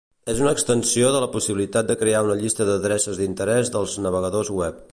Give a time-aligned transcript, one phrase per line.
[0.31, 4.81] És una extensió de la possibilitat de crear una llista d'adreces d'interès dels navegadors web.